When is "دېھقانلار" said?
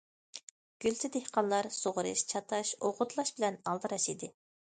1.15-1.69